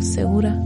Segura. 0.00 0.58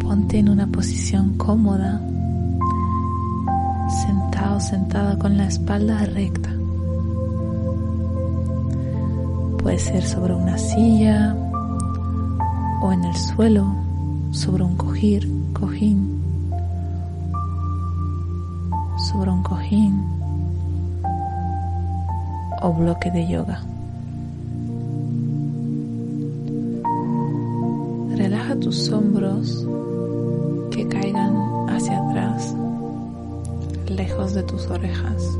Ponte 0.00 0.38
en 0.38 0.48
una 0.48 0.66
posición 0.68 1.34
cómoda, 1.36 2.00
sentado, 4.06 4.60
sentada 4.60 5.18
con 5.18 5.36
la 5.36 5.46
espalda 5.46 6.04
recta. 6.06 6.50
Puede 9.58 9.78
ser 9.78 10.04
sobre 10.04 10.34
una 10.34 10.56
silla 10.56 11.34
o 12.80 12.92
en 12.92 13.02
el 13.02 13.16
suelo, 13.16 13.66
sobre 14.30 14.62
un 14.62 14.76
cojir, 14.76 15.28
cojín, 15.52 16.22
sobre 19.10 19.30
un 19.32 19.42
cojín 19.42 20.04
o 22.62 22.72
bloque 22.72 23.10
de 23.10 23.26
yoga. 23.26 23.60
Tus 28.68 28.90
hombros 28.90 29.66
que 30.70 30.86
caigan 30.88 31.34
hacia 31.70 32.06
atrás, 32.06 32.54
lejos 33.88 34.34
de 34.34 34.42
tus 34.42 34.66
orejas. 34.66 35.38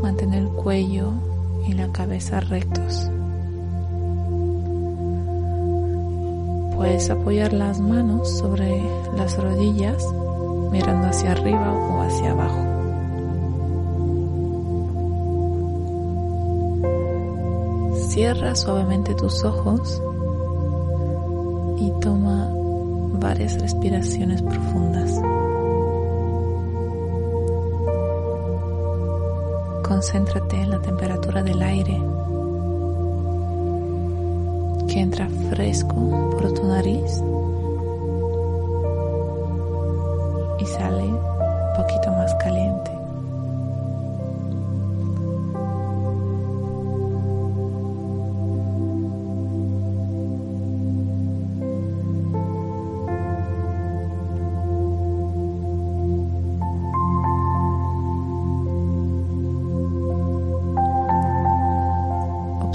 Mantén 0.00 0.32
el 0.32 0.46
cuello 0.50 1.10
y 1.66 1.72
la 1.72 1.90
cabeza 1.90 2.38
rectos. 2.38 3.10
Puedes 6.76 7.10
apoyar 7.10 7.52
las 7.52 7.80
manos 7.80 8.38
sobre 8.38 8.80
las 9.16 9.36
rodillas 9.42 10.06
mirando 10.70 11.08
hacia 11.08 11.32
arriba 11.32 11.72
o 11.72 12.02
hacia 12.02 12.30
abajo. 12.30 12.62
Cierra 18.08 18.54
suavemente 18.54 19.16
tus 19.16 19.42
ojos 19.42 20.00
y 21.78 21.92
toma 22.00 22.50
varias 23.18 23.60
respiraciones 23.60 24.42
profundas. 24.42 25.10
Concéntrate 29.86 30.56
en 30.56 30.70
la 30.70 30.80
temperatura 30.80 31.42
del 31.42 31.62
aire 31.62 32.00
que 34.88 35.00
entra 35.00 35.28
fresco 35.50 35.94
por 36.32 36.52
tu 36.52 36.66
nariz 36.66 37.22
y 40.58 40.66
sale 40.66 41.04
un 41.04 41.76
poquito 41.76 42.10
más 42.12 42.34
caliente. 42.36 42.95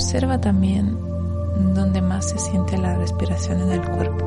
Observa 0.03 0.41
también 0.41 0.97
dónde 1.75 2.01
más 2.01 2.31
se 2.31 2.39
siente 2.39 2.75
la 2.75 2.97
respiración 2.97 3.61
en 3.61 3.71
el 3.71 3.81
cuerpo. 3.81 4.25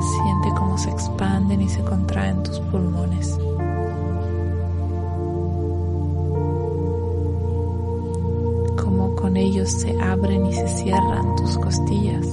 Siente 0.00 0.48
cómo 0.56 0.78
se 0.78 0.90
expanden 0.90 1.60
y 1.60 1.68
se 1.68 1.82
contraen 1.82 2.44
tus 2.44 2.60
pulmones. 2.60 3.36
Cómo 8.80 9.16
con 9.16 9.36
ellos 9.36 9.72
se 9.72 10.00
abren 10.00 10.46
y 10.46 10.54
se 10.54 10.68
cierran 10.68 11.34
tus 11.34 11.58
costillas. 11.58 12.26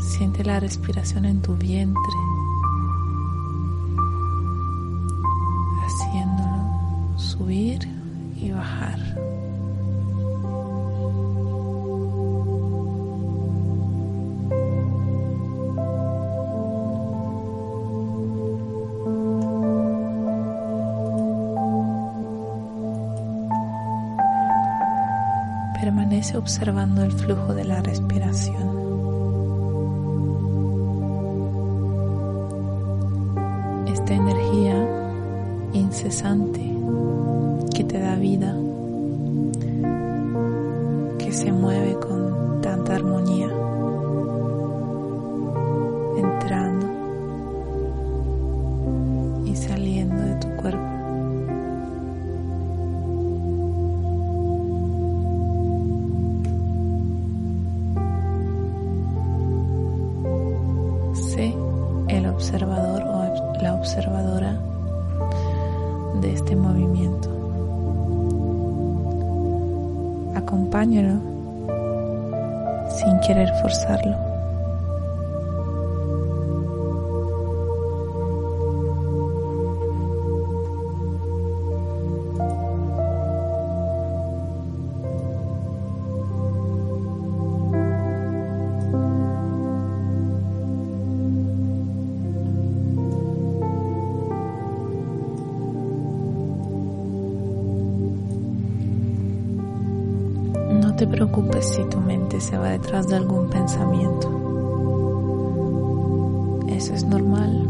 Siente 0.00 0.44
la 0.44 0.60
respiración 0.60 1.24
en 1.24 1.40
tu 1.40 1.54
vientre. 1.54 2.12
Subir 7.32 7.80
y 8.36 8.50
bajar. 8.50 8.98
Permanece 25.80 26.36
observando 26.36 27.02
el 27.02 27.12
flujo 27.12 27.54
de 27.54 27.64
la 27.64 27.80
respiración. 27.80 28.62
Esta 33.86 34.14
energía 34.14 34.86
incesante 35.72 36.81
te 37.92 37.98
da 37.98 38.16
vida, 38.16 38.56
que 41.18 41.30
se 41.30 41.52
mueve 41.52 41.94
con 41.96 42.62
tanta 42.62 42.94
armonía, 42.94 43.50
querer 73.32 73.50
forzarlo. 73.62 74.14
No 100.82 100.94
te 100.96 101.06
preocupes 101.06 101.66
si 101.66 101.82
se 102.42 102.58
va 102.58 102.70
detrás 102.70 103.06
de 103.06 103.14
algún 103.14 103.48
pensamiento. 103.48 104.28
Eso 106.68 106.92
es 106.92 107.04
normal. 107.04 107.68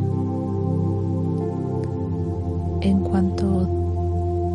En 2.81 3.01
cuanto 3.01 3.69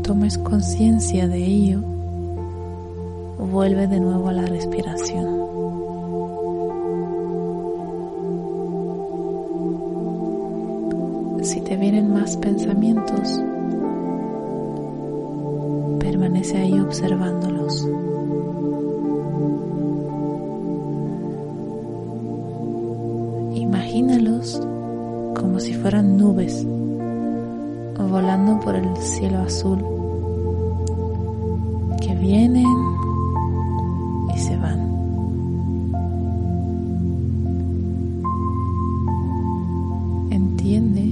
tomes 0.02 0.40
conciencia 0.40 1.28
de 1.28 1.38
ello, 1.38 1.82
vuelve 3.38 3.88
de 3.88 4.00
nuevo 4.00 4.30
a 4.30 4.34
la 4.34 4.46
respiración. 4.48 5.38
Si 11.44 11.62
te 11.62 11.78
vienen 11.78 12.12
más 12.12 12.36
pensamientos, 12.38 13.40
permanece 16.00 16.58
ahí 16.58 16.80
observándolos. 16.80 17.88
Nubes 26.48 26.78
volando 28.10 28.60
por 28.62 28.76
el 28.76 28.96
cielo 28.98 29.40
azul 29.40 29.80
que 32.02 32.16
vienen 32.16 32.66
y 34.34 34.40
se 34.40 34.56
van. 34.58 34.80
Entiende 40.32 41.12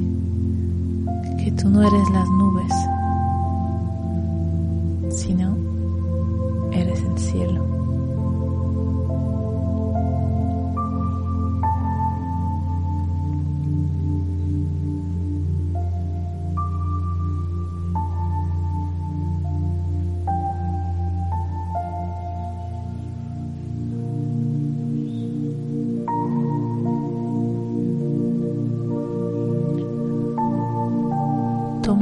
que 1.44 1.52
tú 1.52 1.70
no 1.70 1.82
eres 1.82 2.10
las 2.12 2.30
nubes, 2.30 2.74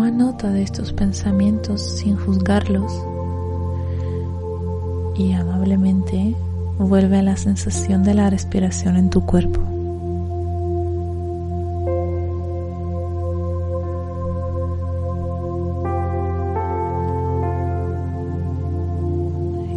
Toma 0.04 0.18
nota 0.18 0.52
de 0.52 0.64
estos 0.64 0.92
pensamientos 0.92 1.82
sin 1.82 2.18
juzgarlos 2.18 2.92
y 5.16 5.32
amablemente 5.32 6.36
vuelve 6.78 7.20
a 7.20 7.22
la 7.22 7.38
sensación 7.38 8.04
de 8.04 8.14
la 8.14 8.30
respiración 8.30 8.98
en 8.98 9.10
tu 9.10 9.26
cuerpo. 9.26 9.62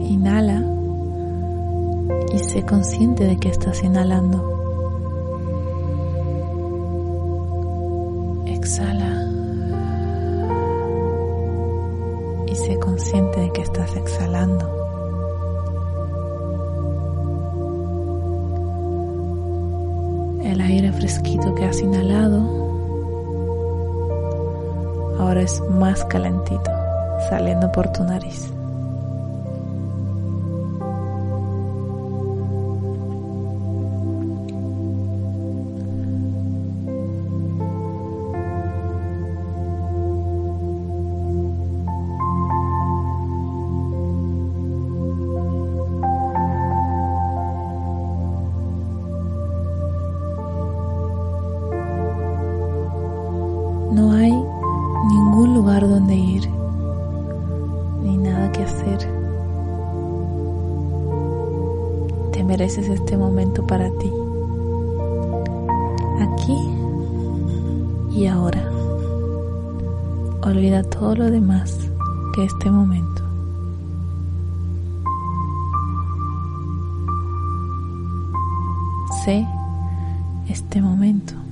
Inhala 0.08 0.60
y 2.34 2.38
sé 2.40 2.64
consciente 2.64 3.26
de 3.26 3.36
que 3.36 3.50
estás 3.50 3.80
inhalando. 3.84 4.42
Exhala 8.46 9.15
consciente 12.96 13.40
de 13.40 13.52
que 13.52 13.60
estás 13.60 13.94
exhalando. 13.94 14.64
El 20.42 20.58
aire 20.62 20.90
fresquito 20.92 21.54
que 21.54 21.66
has 21.66 21.78
inhalado 21.82 22.38
ahora 25.18 25.42
es 25.42 25.60
más 25.68 26.06
calentito 26.06 26.70
saliendo 27.28 27.70
por 27.70 27.92
tu 27.92 28.02
nariz. 28.02 28.55
Mereces 62.66 62.88
este 62.88 63.16
momento 63.16 63.64
para 63.64 63.88
ti, 63.98 64.12
aquí 66.20 66.58
y 68.10 68.26
ahora. 68.26 68.60
Olvida 70.42 70.82
todo 70.82 71.14
lo 71.14 71.30
demás 71.30 71.78
que 72.34 72.42
este 72.44 72.68
momento. 72.68 73.22
Sé 79.24 79.46
este 80.48 80.82
momento. 80.82 81.45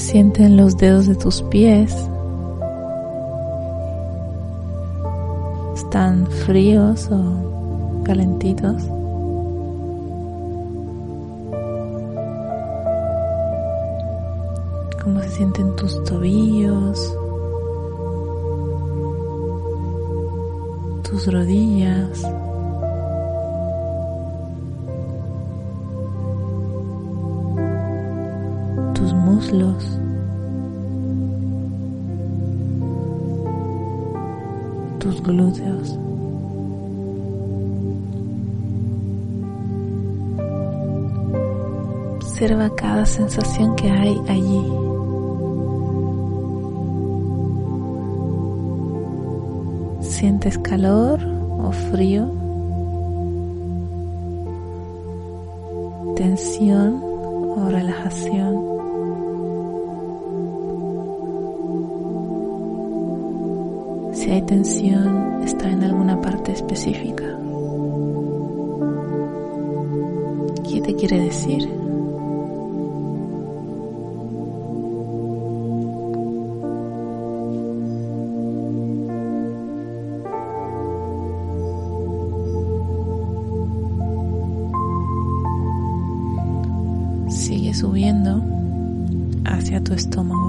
Sienten 0.00 0.56
los 0.56 0.76
dedos 0.76 1.06
de 1.06 1.14
tus 1.14 1.42
pies. 1.42 1.94
¿Están 5.74 6.26
fríos 6.26 7.08
o 7.10 8.02
calentitos? 8.04 8.82
cómo 15.02 15.22
se 15.22 15.30
sienten 15.30 15.74
tus 15.76 16.04
tobillos, 16.04 17.16
tus 21.02 21.32
rodillas. 21.32 22.22
Tus 35.00 35.20
glúteos. 35.22 35.98
Observa 42.16 42.70
cada 42.76 43.04
sensación 43.04 43.74
que 43.74 43.90
hay 43.90 44.20
allí. 44.28 44.64
¿Sientes 50.00 50.58
calor 50.58 51.18
o 51.58 51.72
frío? 51.72 52.30
¿Tensión 56.14 57.02
o 57.56 57.68
relajación? 57.68 58.79
Si 64.30 64.34
hay 64.34 64.42
tensión, 64.42 65.42
está 65.42 65.68
en 65.68 65.82
alguna 65.82 66.20
parte 66.20 66.52
específica. 66.52 67.36
te 70.82 70.94
quiere 70.94 71.18
decir. 71.18 71.68
Sigue 87.28 87.74
subiendo 87.74 88.40
hacia 89.44 89.82
tu 89.82 89.92
estómago. 89.92 90.39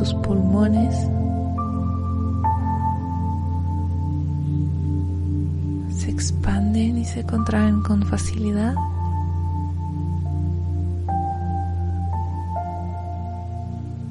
Tus 0.00 0.14
pulmones? 0.14 0.96
¿Se 5.94 6.10
expanden 6.10 6.96
y 6.96 7.04
se 7.04 7.22
contraen 7.22 7.82
con 7.82 8.02
facilidad? 8.04 8.74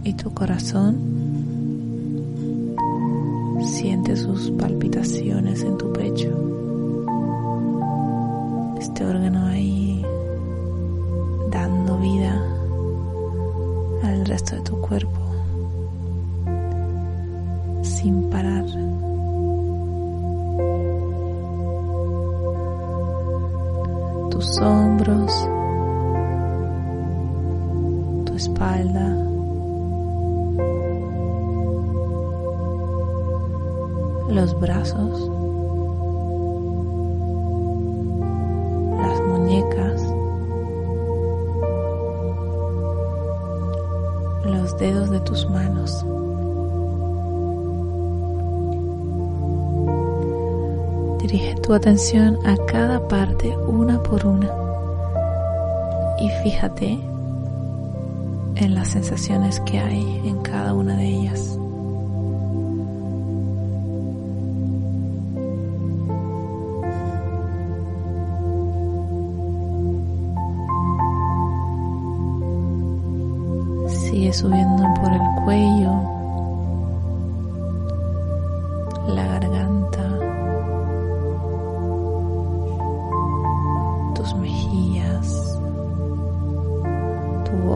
¿Y 0.04 0.14
tu 0.14 0.32
corazón? 0.32 0.96
Siente 3.64 4.16
sus 4.16 4.52
palpitaciones 4.52 5.64
en 5.64 5.76
tu 5.80 5.92
pecho. 5.92 6.30
Este 8.78 9.04
órgano 9.04 9.48
ahí 9.48 10.06
dando 11.50 11.98
vida 11.98 12.40
al 14.04 14.24
resto 14.28 14.56
de 14.56 14.62
tu 14.62 14.80
cuerpo 14.82 15.29
sin 18.02 18.30
parar. 18.30 18.66
Tus 24.32 24.58
hombros, 24.62 25.50
tu 28.26 28.34
espalda. 28.36 29.16
los 34.30 34.58
brazos, 34.60 35.30
tu 51.70 51.76
atención 51.76 52.40
a 52.48 52.58
cada 52.66 53.08
parte 53.08 53.56
una 53.56 54.02
por 54.02 54.26
una 54.26 54.52
y 56.20 56.28
fíjate 56.42 57.00
en 58.56 58.74
las 58.74 58.88
sensaciones 58.88 59.60
que 59.60 59.78
hay 59.78 60.20
en 60.26 60.42
cada 60.42 60.74
una 60.74 60.98
de 60.98 61.06
ellas. 61.06 61.60
Sigue 74.10 74.34
subiendo 74.34 74.92
por 75.00 75.14
el 75.14 75.44
cuello, 75.46 76.19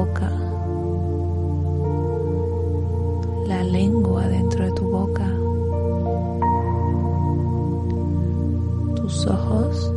boca, 0.06 0.30
la 3.48 3.64
lengua 3.64 4.28
dentro 4.28 4.66
de 4.66 4.72
tu 4.74 4.84
boca, 4.90 5.28
tus 8.96 9.28
ojos 9.28 9.94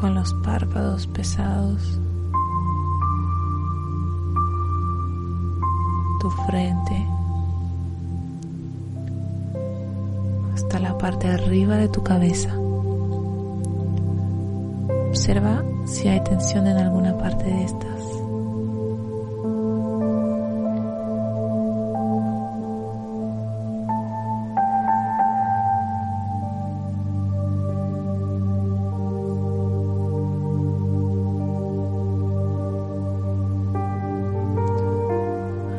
con 0.00 0.14
los 0.14 0.34
párpados 0.44 1.06
pesados. 1.06 2.00
tu 6.20 6.30
frente 6.30 7.06
hasta 10.52 10.80
la 10.80 10.98
parte 10.98 11.28
de 11.28 11.34
arriba 11.34 11.76
de 11.76 11.88
tu 11.88 12.02
cabeza. 12.02 12.50
Observa 15.28 15.62
si 15.84 16.08
hay 16.08 16.24
tensión 16.24 16.66
en 16.66 16.78
alguna 16.78 17.14
parte 17.18 17.44
de 17.44 17.64
estas. 17.64 17.84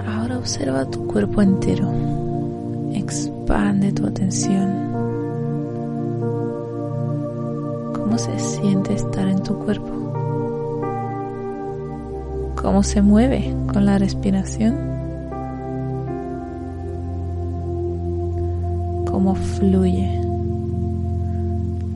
Ahora 0.05 0.37
observa 0.37 0.85
tu 0.91 1.07
cuerpo 1.07 1.41
entero. 1.41 1.91
Expande 2.93 3.91
tu 3.93 4.05
atención. 4.05 4.88
Se 8.19 8.37
siente 8.37 8.93
estar 8.93 9.29
en 9.29 9.41
tu 9.41 9.57
cuerpo? 9.59 9.87
¿Cómo 12.61 12.83
se 12.83 13.01
mueve 13.01 13.55
con 13.71 13.85
la 13.85 13.97
respiración? 13.97 14.75
¿Cómo 19.09 19.35
fluye 19.35 20.21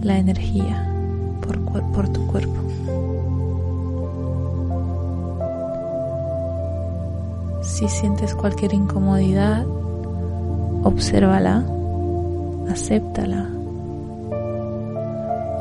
la 0.01 0.17
energía 0.17 0.89
por, 1.41 1.59
por 1.91 2.07
tu 2.07 2.25
cuerpo? 2.27 2.55
Si 7.63 7.89
sientes 7.89 8.33
cualquier 8.33 8.73
incomodidad, 8.73 9.65
obsérvala, 10.83 11.65
acéptala. 12.69 13.49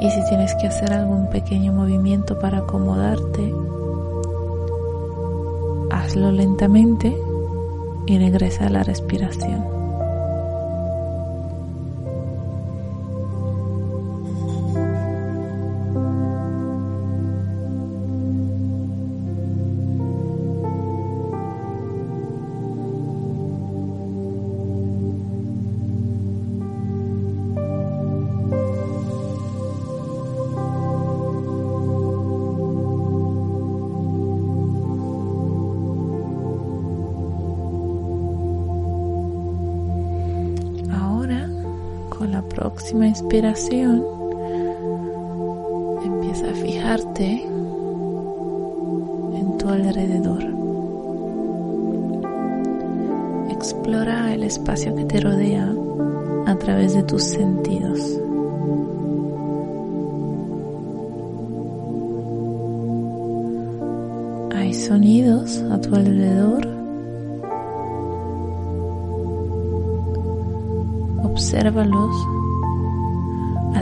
Y 0.02 0.10
si 0.10 0.24
tienes 0.24 0.52
que 0.56 0.66
hacer 0.66 0.92
algún 0.92 1.30
pequeño 1.30 1.72
movimiento 1.72 2.36
para 2.36 2.58
acomodarte, 2.58 3.54
hazlo 5.92 6.32
lentamente 6.32 7.16
y 8.06 8.18
regresa 8.18 8.66
a 8.66 8.70
la 8.70 8.82
respiración. 8.82 9.71
Próxima 42.72 43.06
inspiración, 43.06 44.02
empieza 46.04 46.50
a 46.50 46.54
fijarte 46.54 47.44
en 49.34 49.58
tu 49.58 49.68
alrededor. 49.68 50.42
Explora 53.50 54.32
el 54.32 54.44
espacio 54.44 54.94
que 54.94 55.04
te 55.04 55.20
rodea 55.20 55.70
a 56.46 56.54
través 56.56 56.94
de 56.94 57.02
tus 57.02 57.22
sentidos. 57.22 58.18
Hay 64.56 64.72
sonidos 64.72 65.62
a 65.70 65.78
tu 65.78 65.94
alrededor. 65.94 66.66
Obsérvalos, 71.22 72.41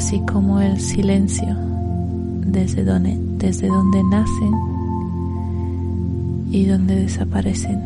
así 0.00 0.18
como 0.20 0.62
el 0.62 0.80
silencio 0.80 1.54
desde 2.46 2.84
donde, 2.84 3.18
desde 3.36 3.68
donde 3.68 4.02
nacen 4.04 4.54
y 6.50 6.64
donde 6.64 6.94
desaparecen. 7.02 7.78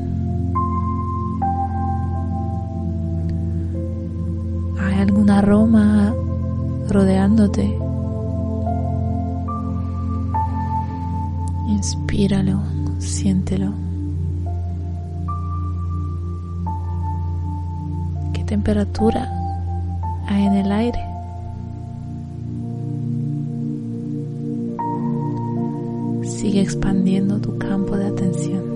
¿Hay 4.81 5.01
algún 5.01 5.29
aroma 5.29 6.15
rodeándote? 6.89 7.77
Inspíralo, 11.67 12.61
siéntelo. 13.01 13.73
¿Qué 18.33 18.45
temperatura 18.45 19.29
hay 20.29 20.45
en 20.45 20.53
el 20.55 20.71
aire? 20.71 21.14
Sigue 26.45 26.61
expandiendo 26.61 27.41
tu 27.41 27.57
campo 27.57 27.97
de 27.97 28.07
atención. 28.07 28.74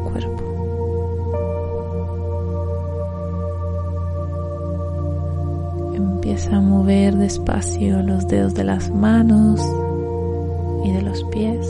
Cuerpo. 0.00 0.42
Empieza 5.94 6.56
a 6.56 6.60
mover 6.60 7.14
despacio 7.16 8.02
los 8.02 8.26
dedos 8.26 8.54
de 8.54 8.64
las 8.64 8.90
manos 8.90 9.60
y 10.84 10.92
de 10.92 11.02
los 11.02 11.22
pies. 11.24 11.68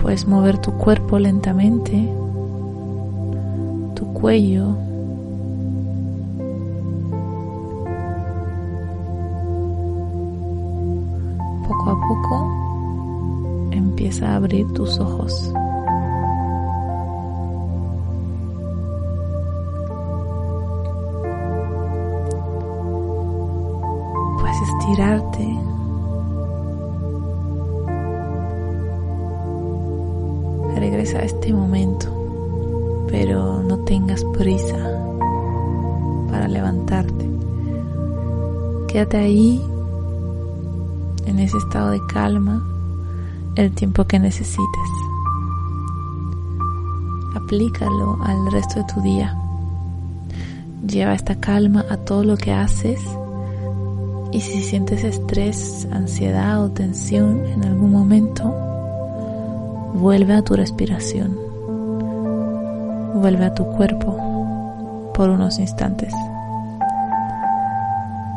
Puedes 0.00 0.26
mover 0.28 0.58
tu 0.58 0.72
cuerpo 0.72 1.18
lentamente, 1.18 2.08
tu 3.94 4.12
cuello, 4.12 4.76
poco 12.08 13.68
empieza 13.70 14.28
a 14.28 14.36
abrir 14.36 14.72
tus 14.72 14.98
ojos. 15.00 15.52
Puedes 24.40 24.60
estirarte. 24.62 25.58
Regresa 30.76 31.18
a 31.18 31.22
este 31.22 31.52
momento, 31.52 32.06
pero 33.08 33.62
no 33.62 33.78
tengas 33.80 34.22
prisa 34.36 34.76
para 36.30 36.46
levantarte. 36.48 37.30
Quédate 38.88 39.16
ahí 39.16 39.62
ese 41.46 41.58
estado 41.58 41.90
de 41.90 42.00
calma 42.06 42.62
el 43.54 43.72
tiempo 43.72 44.04
que 44.04 44.18
necesites. 44.18 44.90
Aplícalo 47.34 48.18
al 48.22 48.52
resto 48.52 48.80
de 48.80 48.92
tu 48.92 49.00
día. 49.00 49.36
Lleva 50.86 51.14
esta 51.14 51.40
calma 51.40 51.84
a 51.88 51.96
todo 51.98 52.24
lo 52.24 52.36
que 52.36 52.52
haces 52.52 53.00
y 54.32 54.40
si 54.40 54.62
sientes 54.62 55.04
estrés, 55.04 55.86
ansiedad 55.92 56.62
o 56.64 56.70
tensión 56.70 57.46
en 57.46 57.64
algún 57.64 57.92
momento, 57.92 58.52
vuelve 59.94 60.34
a 60.34 60.42
tu 60.42 60.54
respiración. 60.54 61.38
Vuelve 63.14 63.46
a 63.46 63.54
tu 63.54 63.64
cuerpo 63.66 65.12
por 65.14 65.30
unos 65.30 65.58
instantes. 65.58 66.12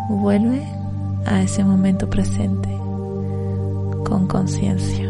Vuelve 0.07 0.65
a 1.25 1.41
ese 1.41 1.63
momento 1.63 2.09
presente 2.09 2.78
con 4.09 4.25
conciencia. 4.25 5.08